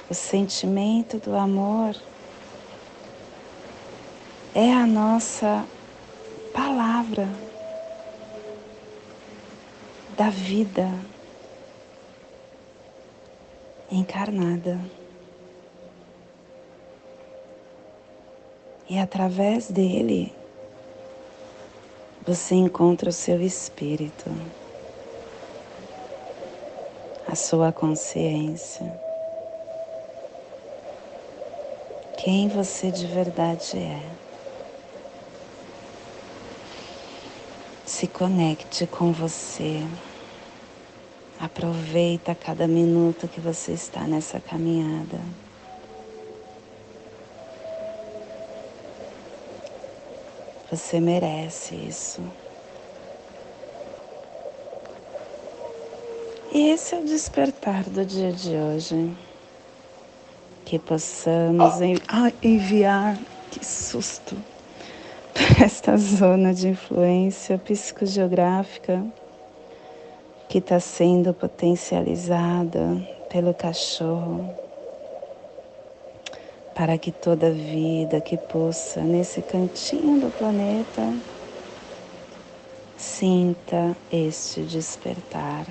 O 0.09 0.13
sentimento 0.13 1.17
do 1.17 1.35
amor 1.35 1.95
é 4.55 4.73
a 4.73 4.85
nossa 4.85 5.65
palavra 6.53 7.27
da 10.17 10.29
vida 10.29 10.89
encarnada. 13.91 14.79
E 18.89 18.99
através 18.99 19.69
dele 19.71 20.33
você 22.25 22.55
encontra 22.55 23.09
o 23.09 23.13
seu 23.13 23.41
espírito, 23.41 24.29
a 27.27 27.35
sua 27.35 27.71
consciência, 27.71 28.85
quem 32.17 32.47
você 32.47 32.91
de 32.91 33.07
verdade 33.07 33.77
é. 33.77 34.20
Se 37.91 38.07
conecte 38.07 38.87
com 38.87 39.11
você. 39.11 39.83
Aproveita 41.37 42.33
cada 42.33 42.65
minuto 42.65 43.27
que 43.27 43.41
você 43.41 43.73
está 43.73 44.07
nessa 44.07 44.39
caminhada. 44.39 45.19
Você 50.71 51.01
merece 51.01 51.75
isso. 51.75 52.23
E 56.53 56.69
esse 56.69 56.95
é 56.95 56.99
o 56.99 57.05
despertar 57.05 57.83
do 57.83 58.05
dia 58.05 58.31
de 58.31 58.55
hoje. 58.55 59.15
Que 60.65 60.79
possamos 60.79 61.73
enviar, 62.41 63.17
que 63.51 63.63
susto, 63.65 64.41
esta 65.63 65.95
zona 65.95 66.55
de 66.55 66.69
influência 66.69 67.55
psicogeográfica 67.59 69.05
que 70.49 70.57
está 70.57 70.79
sendo 70.79 71.35
potencializada 71.35 73.07
pelo 73.29 73.53
cachorro 73.53 74.51
para 76.73 76.97
que 76.97 77.11
toda 77.11 77.51
vida 77.51 78.19
que 78.19 78.37
possa 78.37 79.01
nesse 79.01 79.43
cantinho 79.43 80.19
do 80.19 80.31
planeta 80.31 81.13
sinta 82.97 83.95
este 84.11 84.61
despertar. 84.61 85.67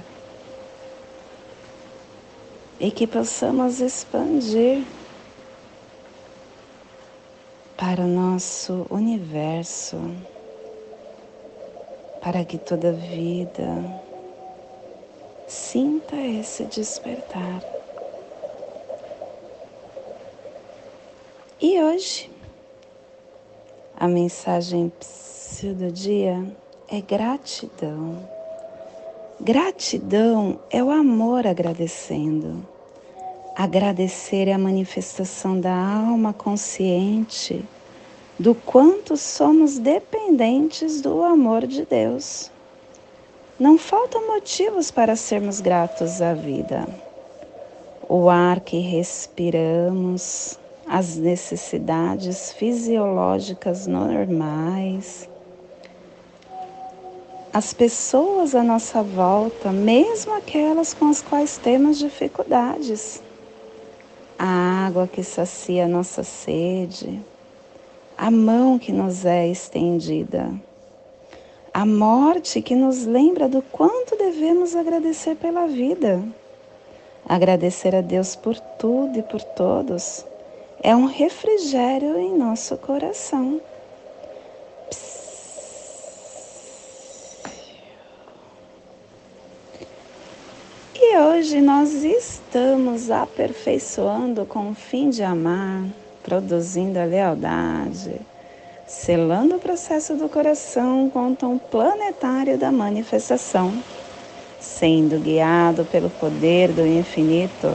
E 2.78 2.92
que 2.92 3.08
possamos 3.08 3.80
expandir 3.80 4.84
para 7.80 8.02
o 8.02 8.06
nosso 8.06 8.86
universo, 8.90 9.96
para 12.20 12.44
que 12.44 12.58
toda 12.58 12.92
vida 12.92 14.02
sinta 15.48 16.14
esse 16.14 16.66
despertar. 16.66 17.64
E 21.58 21.80
hoje, 21.80 22.30
a 23.96 24.06
mensagem 24.06 24.92
do 25.62 25.90
dia 25.90 26.54
é 26.86 27.00
gratidão. 27.00 28.28
Gratidão 29.40 30.60
é 30.70 30.84
o 30.84 30.90
amor 30.90 31.46
agradecendo. 31.46 32.62
Agradecer 33.62 34.48
é 34.48 34.54
a 34.54 34.58
manifestação 34.58 35.60
da 35.60 35.70
alma 35.70 36.32
consciente 36.32 37.62
do 38.38 38.54
quanto 38.54 39.18
somos 39.18 39.78
dependentes 39.78 41.02
do 41.02 41.22
amor 41.22 41.66
de 41.66 41.84
Deus. 41.84 42.50
Não 43.58 43.76
faltam 43.76 44.28
motivos 44.28 44.90
para 44.90 45.14
sermos 45.14 45.60
gratos 45.60 46.22
à 46.22 46.32
vida. 46.32 46.88
O 48.08 48.30
ar 48.30 48.60
que 48.60 48.78
respiramos, 48.78 50.58
as 50.88 51.16
necessidades 51.16 52.54
fisiológicas 52.54 53.86
normais. 53.86 55.28
As 57.52 57.74
pessoas 57.74 58.54
à 58.54 58.62
nossa 58.62 59.02
volta, 59.02 59.70
mesmo 59.70 60.32
aquelas 60.32 60.94
com 60.94 61.10
as 61.10 61.20
quais 61.20 61.58
temos 61.58 61.98
dificuldades. 61.98 63.20
Água 64.90 65.06
que 65.06 65.22
sacia 65.22 65.86
nossa 65.86 66.24
sede, 66.24 67.20
a 68.18 68.28
mão 68.28 68.76
que 68.76 68.90
nos 68.90 69.24
é 69.24 69.46
estendida, 69.46 70.52
a 71.72 71.86
morte 71.86 72.60
que 72.60 72.74
nos 72.74 73.06
lembra 73.06 73.48
do 73.48 73.62
quanto 73.62 74.16
devemos 74.16 74.74
agradecer 74.74 75.36
pela 75.36 75.68
vida. 75.68 76.20
Agradecer 77.24 77.94
a 77.94 78.00
Deus 78.00 78.34
por 78.34 78.58
tudo 78.58 79.16
e 79.16 79.22
por 79.22 79.40
todos 79.40 80.24
é 80.82 80.96
um 80.96 81.06
refrigério 81.06 82.18
em 82.18 82.36
nosso 82.36 82.76
coração. 82.76 83.60
E 90.96 91.16
hoje 91.40 91.62
nós 91.62 92.04
estamos 92.04 93.10
aperfeiçoando 93.10 94.44
com 94.44 94.72
o 94.72 94.74
fim 94.74 95.08
de 95.08 95.22
amar, 95.22 95.84
produzindo 96.22 96.98
a 96.98 97.04
lealdade, 97.04 98.20
selando 98.86 99.56
o 99.56 99.58
processo 99.58 100.14
do 100.16 100.28
coração 100.28 101.08
com 101.08 101.32
o 101.32 101.34
tom 101.34 101.56
planetário 101.56 102.58
da 102.58 102.70
manifestação, 102.70 103.72
sendo 104.60 105.18
guiado 105.18 105.86
pelo 105.86 106.10
poder 106.10 106.72
do 106.72 106.86
infinito. 106.86 107.68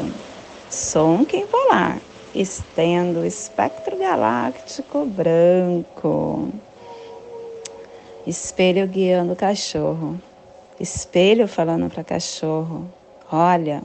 Som 0.69 1.25
quem 1.25 1.47
volar 1.47 1.97
estendo 2.36 3.21
o 3.21 3.25
espectro 3.25 3.97
galáctico 3.97 5.06
branco. 5.06 6.49
Espelho 8.28 8.88
guiando 8.88 9.34
o 9.34 9.36
cachorro. 9.36 10.21
Espelho 10.80 11.47
falando 11.47 11.89
para 11.89 12.04
cachorro: 12.04 12.88
Olha, 13.31 13.83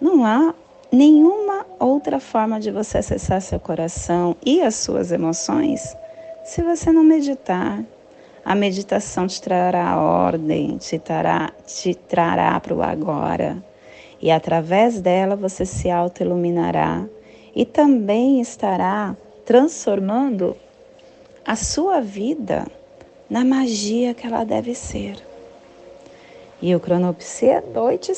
não 0.00 0.24
há 0.24 0.54
nenhuma 0.90 1.66
outra 1.78 2.18
forma 2.18 2.58
de 2.58 2.70
você 2.70 2.98
acessar 2.98 3.40
seu 3.42 3.60
coração 3.60 4.34
e 4.44 4.62
as 4.62 4.74
suas 4.76 5.12
emoções 5.12 5.96
se 6.44 6.62
você 6.62 6.90
não 6.90 7.04
meditar. 7.04 7.84
A 8.42 8.54
meditação 8.54 9.26
te 9.26 9.40
trará 9.40 10.00
ordem, 10.00 10.78
te 10.78 10.98
trará, 10.98 11.52
te 11.66 11.94
trará 11.94 12.58
para 12.58 12.74
o 12.74 12.82
agora. 12.82 13.62
E 14.20 14.30
através 14.30 15.00
dela 15.00 15.36
você 15.36 15.66
se 15.66 15.90
auto-iluminará 15.90 17.04
e 17.54 17.66
também 17.66 18.40
estará 18.40 19.14
transformando 19.44 20.56
a 21.44 21.54
sua 21.54 22.00
vida 22.00 22.66
na 23.28 23.44
magia 23.44 24.14
que 24.14 24.26
ela 24.26 24.42
deve 24.42 24.74
ser. 24.74 25.16
E 26.62 26.74
o 26.74 26.80
cronopsia 26.80 27.54
é 27.54 27.60
noite 27.60 28.10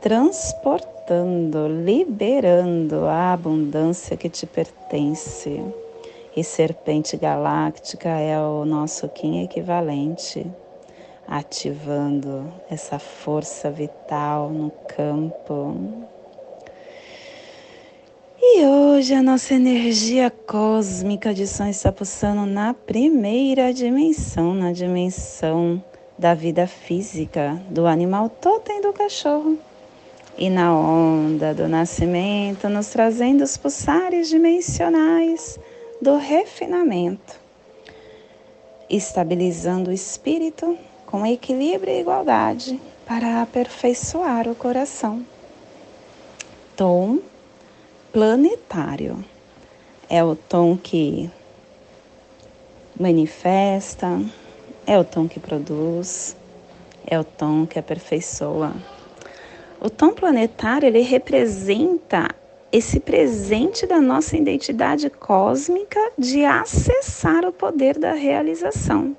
transportando, 0.00 1.66
liberando 1.66 3.06
a 3.06 3.32
abundância 3.32 4.16
que 4.16 4.28
te 4.28 4.46
pertence. 4.46 5.62
E 6.36 6.44
serpente 6.44 7.16
galáctica 7.16 8.10
é 8.10 8.38
o 8.38 8.64
nosso 8.64 9.08
Kim 9.08 9.42
equivalente, 9.42 10.46
ativando 11.26 12.52
essa 12.70 12.98
força 12.98 13.70
vital 13.70 14.50
no 14.50 14.70
campo. 14.86 15.74
E 18.38 18.64
hoje 18.64 19.14
a 19.14 19.22
nossa 19.22 19.54
energia 19.54 20.30
cósmica 20.30 21.34
de 21.34 21.46
som 21.46 21.66
está 21.66 21.90
pulsando 21.90 22.46
na 22.46 22.74
primeira 22.74 23.72
dimensão, 23.72 24.54
na 24.54 24.72
dimensão 24.72 25.82
da 26.18 26.34
vida 26.34 26.66
física 26.66 27.60
do 27.68 27.86
animal 27.86 28.28
totem 28.28 28.80
do 28.80 28.92
cachorro. 28.92 29.58
E 30.38 30.50
na 30.50 30.74
onda 30.74 31.54
do 31.54 31.68
nascimento, 31.68 32.68
nos 32.68 32.88
trazendo 32.88 33.42
os 33.42 33.56
pulsares 33.56 34.28
dimensionais 34.28 35.58
do 36.00 36.16
refinamento, 36.16 37.40
estabilizando 38.88 39.90
o 39.90 39.92
espírito 39.92 40.76
com 41.06 41.24
equilíbrio 41.24 41.94
e 41.94 42.00
igualdade 42.00 42.80
para 43.06 43.40
aperfeiçoar 43.40 44.48
o 44.48 44.54
coração. 44.54 45.24
Tom 46.76 47.18
planetário 48.12 49.24
é 50.08 50.22
o 50.22 50.36
tom 50.36 50.76
que 50.76 51.30
manifesta, 52.98 54.20
é 54.86 54.98
o 54.98 55.04
tom 55.04 55.26
que 55.26 55.40
produz, 55.40 56.36
é 57.06 57.18
o 57.18 57.24
tom 57.24 57.66
que 57.66 57.78
aperfeiçoa. 57.78 58.72
O 59.80 59.90
tom 59.90 60.12
planetário 60.12 60.86
ele 60.86 61.00
representa 61.00 62.34
esse 62.72 63.00
presente 63.00 63.86
da 63.86 64.00
nossa 64.00 64.36
identidade 64.36 65.08
cósmica 65.10 66.00
de 66.18 66.44
acessar 66.44 67.44
o 67.44 67.52
poder 67.52 67.98
da 67.98 68.12
realização. 68.12 69.16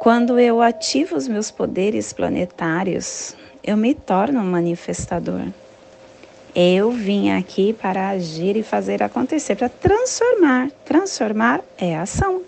Quando 0.00 0.38
eu 0.38 0.62
ativo 0.62 1.16
os 1.16 1.28
meus 1.28 1.50
poderes 1.50 2.12
planetários, 2.12 3.36
eu 3.62 3.76
me 3.76 3.94
torno 3.94 4.40
um 4.40 4.44
manifestador. 4.44 5.42
Eu 6.54 6.90
vim 6.90 7.30
aqui 7.30 7.72
para 7.72 8.08
agir 8.08 8.56
e 8.56 8.62
fazer 8.62 9.02
acontecer, 9.02 9.56
para 9.56 9.68
transformar. 9.68 10.70
Transformar 10.84 11.60
é 11.78 11.96
ação. 11.96 12.42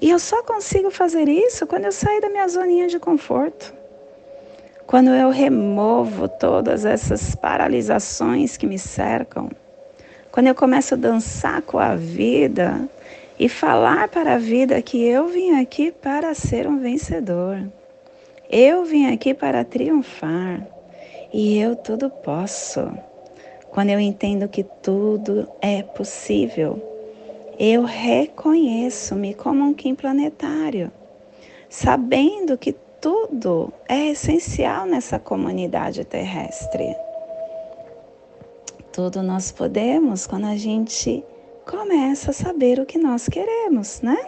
E 0.00 0.10
eu 0.10 0.18
só 0.18 0.42
consigo 0.44 0.90
fazer 0.90 1.28
isso 1.28 1.66
quando 1.66 1.86
eu 1.86 1.92
sair 1.92 2.20
da 2.20 2.28
minha 2.28 2.46
zoninha 2.46 2.86
de 2.86 3.00
conforto. 3.00 3.74
Quando 4.86 5.10
eu 5.10 5.30
removo 5.30 6.28
todas 6.28 6.84
essas 6.84 7.34
paralisações 7.34 8.56
que 8.56 8.66
me 8.66 8.78
cercam. 8.78 9.50
Quando 10.30 10.46
eu 10.46 10.54
começo 10.54 10.94
a 10.94 10.96
dançar 10.96 11.62
com 11.62 11.78
a 11.78 11.96
vida 11.96 12.88
e 13.38 13.48
falar 13.48 14.08
para 14.08 14.34
a 14.34 14.38
vida 14.38 14.80
que 14.80 15.04
eu 15.04 15.26
vim 15.26 15.60
aqui 15.60 15.90
para 15.90 16.32
ser 16.32 16.68
um 16.68 16.78
vencedor. 16.78 17.60
Eu 18.48 18.84
vim 18.84 19.12
aqui 19.12 19.34
para 19.34 19.64
triunfar. 19.64 20.64
E 21.32 21.58
eu 21.58 21.74
tudo 21.74 22.08
posso. 22.08 22.88
Quando 23.70 23.90
eu 23.90 23.98
entendo 23.98 24.48
que 24.48 24.62
tudo 24.62 25.48
é 25.60 25.82
possível 25.82 26.97
eu 27.58 27.82
reconheço-me 27.82 29.34
como 29.34 29.64
um 29.64 29.74
Kim 29.74 29.92
planetário, 29.92 30.92
sabendo 31.68 32.56
que 32.56 32.72
tudo 33.00 33.72
é 33.88 34.10
essencial 34.10 34.86
nessa 34.86 35.18
comunidade 35.18 36.04
terrestre. 36.04 36.94
Tudo 38.92 39.24
nós 39.24 39.50
podemos 39.50 40.24
quando 40.24 40.46
a 40.46 40.56
gente 40.56 41.24
começa 41.68 42.30
a 42.30 42.34
saber 42.34 42.78
o 42.78 42.86
que 42.86 42.96
nós 42.96 43.28
queremos, 43.28 44.00
né? 44.02 44.18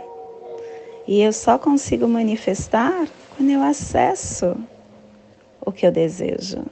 E 1.07 1.23
eu 1.23 1.33
só 1.33 1.57
consigo 1.57 2.09
manifestar 2.09 3.09
quando 3.37 3.51
eu 3.51 3.63
acesso 3.63 4.57
o 5.65 5.71
que 5.71 5.87
eu 5.87 5.93
desejo. 5.93 6.65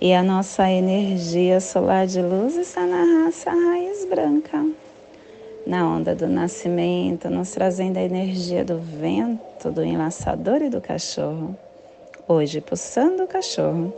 E 0.00 0.12
a 0.12 0.22
nossa 0.22 0.68
energia 0.68 1.60
solar 1.60 2.08
de 2.08 2.22
luz 2.22 2.56
está 2.56 2.84
na 2.86 3.24
raça 3.24 3.50
raiz 3.50 4.04
branca 4.04 4.64
na 5.68 5.86
onda 5.86 6.14
do 6.14 6.26
nascimento, 6.26 7.28
nos 7.28 7.50
trazendo 7.50 7.98
a 7.98 8.02
energia 8.02 8.64
do 8.64 8.78
vento, 8.78 9.70
do 9.70 9.84
enlaçador 9.84 10.62
e 10.62 10.70
do 10.70 10.80
cachorro. 10.80 11.54
Hoje, 12.26 12.62
pulsando 12.62 13.24
o 13.24 13.28
cachorro, 13.28 13.92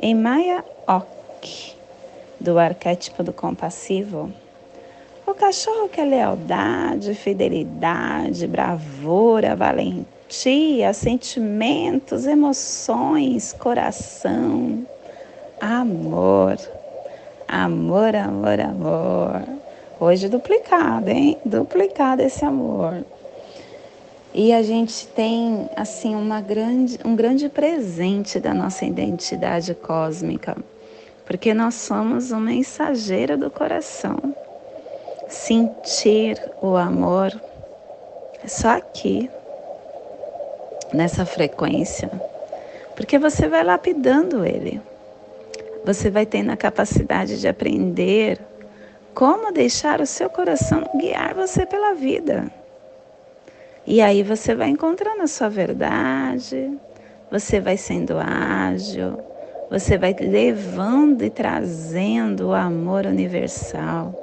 em 0.00 0.14
Maya 0.14 0.64
Ok, 0.86 1.74
do 2.40 2.58
arquétipo 2.58 3.22
do 3.22 3.30
compassivo. 3.30 4.32
O 5.26 5.34
cachorro 5.34 5.86
quer 5.90 6.06
lealdade, 6.06 7.14
fidelidade, 7.14 8.46
bravura, 8.46 9.54
valentia, 9.54 10.94
sentimentos, 10.94 12.26
emoções, 12.26 13.52
coração, 13.52 14.82
amor. 15.60 16.56
Amor, 17.46 18.16
amor, 18.16 18.60
amor. 18.60 19.61
Hoje 20.04 20.28
duplicado, 20.28 21.10
hein? 21.10 21.38
Duplicado 21.44 22.22
esse 22.22 22.44
amor. 22.44 23.04
E 24.34 24.52
a 24.52 24.60
gente 24.60 25.06
tem 25.06 25.70
assim 25.76 26.16
uma 26.16 26.40
grande, 26.40 26.98
um 27.04 27.14
grande 27.14 27.48
presente 27.48 28.40
da 28.40 28.52
nossa 28.52 28.84
identidade 28.84 29.72
cósmica, 29.76 30.56
porque 31.24 31.54
nós 31.54 31.76
somos 31.76 32.32
um 32.32 32.40
mensageiro 32.40 33.38
do 33.38 33.48
coração. 33.48 34.18
Sentir 35.28 36.36
o 36.60 36.76
amor 36.76 37.40
é 38.42 38.48
só 38.48 38.70
aqui, 38.70 39.30
nessa 40.92 41.24
frequência, 41.24 42.10
porque 42.96 43.20
você 43.20 43.46
vai 43.46 43.62
lapidando 43.62 44.44
ele. 44.44 44.82
Você 45.84 46.10
vai 46.10 46.26
tendo 46.26 46.50
a 46.50 46.56
capacidade 46.56 47.40
de 47.40 47.46
aprender 47.46 48.40
como 49.14 49.52
deixar 49.52 50.00
o 50.00 50.06
seu 50.06 50.28
coração 50.30 50.82
guiar 50.96 51.34
você 51.34 51.66
pela 51.66 51.94
vida. 51.94 52.50
E 53.86 54.00
aí 54.00 54.22
você 54.22 54.54
vai 54.54 54.68
encontrando 54.68 55.22
a 55.22 55.26
sua 55.26 55.48
verdade, 55.48 56.72
você 57.30 57.60
vai 57.60 57.76
sendo 57.76 58.16
ágil, 58.18 59.18
você 59.70 59.98
vai 59.98 60.14
levando 60.18 61.22
e 61.22 61.30
trazendo 61.30 62.48
o 62.48 62.52
amor 62.52 63.06
universal, 63.06 64.14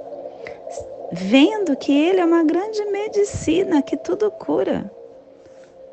vendo 1.12 1.75
que 1.75 1.91
ele 1.91 2.21
é 2.21 2.25
uma 2.25 2.43
grande 2.43 2.84
medicina 2.86 3.82
que 3.82 3.97
tudo 3.97 4.32
cura. 4.32 4.89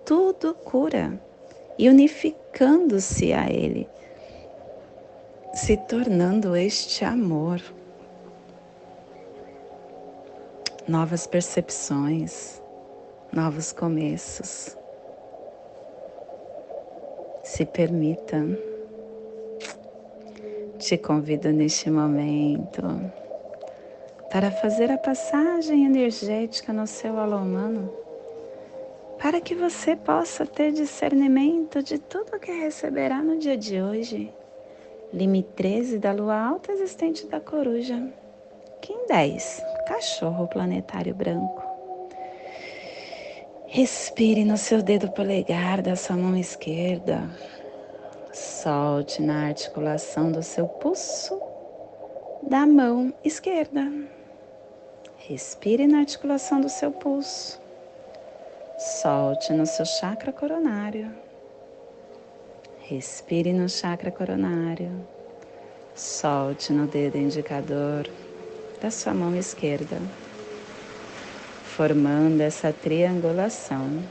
Tudo 0.04 0.54
cura. 0.54 1.18
E 1.78 1.88
unificando-se 1.88 3.32
a 3.32 3.50
ele, 3.50 3.88
se 5.52 5.76
tornando 5.76 6.54
este 6.56 7.04
amor 7.04 7.60
novas 10.88 11.26
percepções, 11.26 12.62
novos 13.32 13.72
começos. 13.72 14.76
Se 17.42 17.64
permita. 17.64 18.36
Te 20.78 20.96
convido 20.96 21.50
neste 21.50 21.90
momento 21.90 22.82
para 24.30 24.50
fazer 24.50 24.90
a 24.90 24.98
passagem 24.98 25.86
energética 25.86 26.72
no 26.72 26.86
seu 26.86 27.18
alô 27.18 27.38
humano, 27.38 27.92
para 29.18 29.40
que 29.40 29.54
você 29.54 29.96
possa 29.96 30.44
ter 30.44 30.72
discernimento 30.72 31.82
de 31.82 31.98
tudo 31.98 32.38
que 32.38 32.52
receberá 32.52 33.22
no 33.22 33.38
dia 33.38 33.56
de 33.56 33.80
hoje. 33.80 34.32
Lime 35.12 35.42
13 35.42 35.98
da 35.98 36.12
lua 36.12 36.38
alta 36.38 36.72
existente 36.72 37.26
da 37.26 37.40
coruja. 37.40 38.12
Kim 38.86 39.04
10 39.08 39.64
cachorro 39.88 40.46
planetário 40.46 41.12
branco. 41.12 41.60
Respire 43.66 44.44
no 44.44 44.56
seu 44.56 44.80
dedo 44.80 45.10
polegar 45.10 45.82
da 45.82 45.96
sua 45.96 46.16
mão 46.16 46.36
esquerda. 46.36 47.28
Solte 48.32 49.20
na 49.20 49.48
articulação 49.48 50.30
do 50.30 50.40
seu 50.40 50.68
pulso 50.68 51.36
da 52.44 52.64
mão 52.64 53.12
esquerda. 53.24 53.90
Respire 55.16 55.88
na 55.88 55.98
articulação 55.98 56.60
do 56.60 56.68
seu 56.68 56.92
pulso. 56.92 57.60
Solte 58.78 59.52
no 59.52 59.66
seu 59.66 59.84
chakra 59.84 60.32
coronário. 60.32 61.12
Respire 62.82 63.52
no 63.52 63.68
chakra 63.68 64.12
coronário. 64.12 64.92
Solte 65.92 66.72
no 66.72 66.86
dedo 66.86 67.18
indicador 67.18 68.08
da 68.80 68.90
sua 68.90 69.14
mão 69.14 69.34
esquerda, 69.34 70.00
formando 71.64 72.40
essa 72.40 72.72
triangulação 72.72 74.02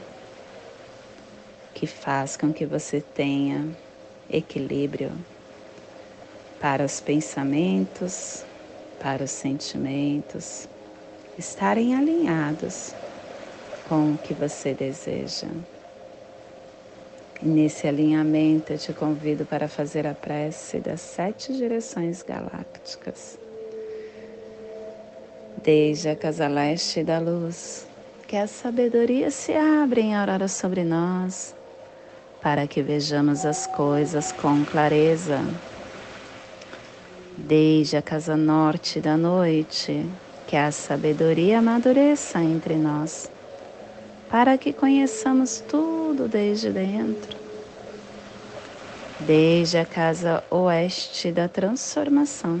que 1.74 1.86
faz 1.86 2.36
com 2.36 2.52
que 2.52 2.66
você 2.66 3.00
tenha 3.00 3.68
equilíbrio 4.30 5.12
para 6.58 6.84
os 6.84 7.00
pensamentos, 7.00 8.44
para 8.98 9.24
os 9.24 9.30
sentimentos 9.30 10.68
estarem 11.38 11.94
alinhados 11.94 12.94
com 13.88 14.14
o 14.14 14.18
que 14.18 14.34
você 14.34 14.74
deseja. 14.74 15.48
Nesse 17.42 17.86
alinhamento, 17.86 18.72
eu 18.72 18.78
te 18.78 18.92
convido 18.94 19.44
para 19.44 19.68
fazer 19.68 20.06
a 20.06 20.14
prece 20.14 20.80
das 20.80 21.02
sete 21.02 21.54
direções 21.54 22.22
galácticas. 22.22 23.45
Desde 25.66 26.10
a 26.10 26.14
casa 26.14 26.46
leste 26.46 27.02
da 27.02 27.18
luz, 27.18 27.88
que 28.28 28.36
a 28.36 28.46
sabedoria 28.46 29.32
se 29.32 29.52
abra 29.52 29.98
em 30.00 30.14
aurora 30.14 30.46
sobre 30.46 30.84
nós, 30.84 31.56
para 32.40 32.68
que 32.68 32.80
vejamos 32.80 33.44
as 33.44 33.66
coisas 33.66 34.30
com 34.30 34.64
clareza. 34.64 35.40
Desde 37.36 37.96
a 37.96 38.02
casa 38.02 38.36
norte 38.36 39.00
da 39.00 39.16
noite, 39.16 40.06
que 40.46 40.54
a 40.54 40.70
sabedoria 40.70 41.58
amadureça 41.58 42.38
entre 42.40 42.76
nós 42.76 43.28
para 44.30 44.56
que 44.56 44.72
conheçamos 44.72 45.64
tudo 45.68 46.28
desde 46.28 46.70
dentro. 46.70 47.36
Desde 49.18 49.78
a 49.78 49.84
casa 49.84 50.44
oeste 50.48 51.32
da 51.32 51.48
transformação, 51.48 52.60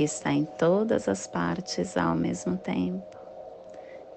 que 0.00 0.04
está 0.04 0.32
em 0.32 0.46
todas 0.46 1.10
as 1.10 1.26
partes 1.26 1.94
ao 1.94 2.16
mesmo 2.16 2.56
tempo, 2.56 3.18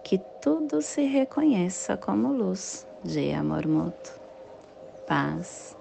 que 0.02 0.18
tudo 0.42 0.82
se 0.82 1.04
reconheça 1.04 1.98
como 1.98 2.32
luz 2.32 2.88
de 3.04 3.34
amor 3.34 3.68
mútuo, 3.68 4.14
paz. 5.06 5.76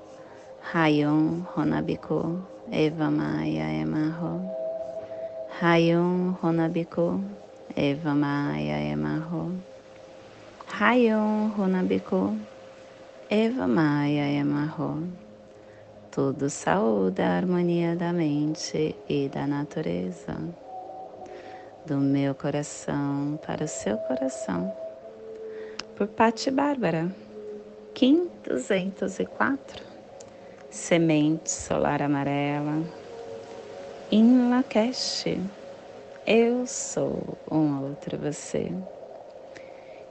Rayon 0.72 1.42
Honabiku 1.56 2.42
Eva 2.72 3.12
Maia 3.12 3.72
Emarro 3.80 4.42
Rayon 5.60 6.36
Honabiku 6.42 7.22
Eva 7.76 8.12
Maia 8.12 8.80
Emarro 8.80 9.52
Rayon 10.78 11.52
Runabiku, 11.56 12.36
Eva 13.30 13.68
Maia 13.68 14.26
Emarro. 14.40 15.31
Tudo 16.14 16.50
saúde 16.50 17.22
a 17.22 17.38
harmonia 17.38 17.96
da 17.96 18.12
mente 18.12 18.94
e 19.08 19.30
da 19.30 19.46
natureza. 19.46 20.36
Do 21.86 21.96
meu 21.96 22.34
coração 22.34 23.40
para 23.46 23.64
o 23.64 23.66
seu 23.66 23.96
coração. 23.96 24.70
Por 25.96 26.08
Pati 26.08 26.50
Bárbara, 26.50 27.10
Kim 27.94 28.28
204. 28.44 29.82
Semente 30.68 31.50
solar 31.50 32.02
amarela. 32.02 32.84
In 34.10 34.50
Lakesh. 34.50 35.24
Eu 36.26 36.66
sou 36.66 37.38
um 37.50 37.84
outro 37.88 38.18
você. 38.18 38.70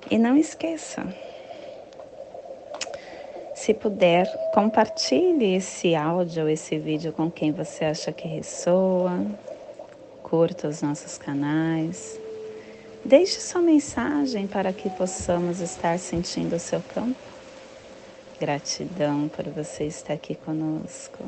E 0.09 0.17
não 0.17 0.35
esqueça, 0.35 1.05
se 3.62 3.76
puder, 3.76 4.26
compartilhe 4.56 5.54
esse 5.54 5.93
áudio, 5.93 6.50
esse 6.50 6.80
vídeo 6.80 7.13
com 7.13 7.30
quem 7.30 7.52
você 7.52 7.86
acha 7.86 8.12
que 8.12 8.28
ressoa, 8.28 9.24
curta 10.24 10.67
os 10.67 10.82
nossos 10.82 11.19
canais, 11.19 12.19
deixe 13.06 13.39
sua 13.39 13.62
mensagem 13.62 14.47
para 14.47 14.74
que 14.74 14.89
possamos 14.89 15.60
estar 15.60 16.00
sentindo 16.00 16.56
o 16.56 16.60
seu 16.60 16.82
campo. 16.82 17.19
Gratidão 18.39 19.28
por 19.28 19.45
você 19.50 19.84
estar 19.84 20.13
aqui 20.13 20.34
conosco. 20.34 21.24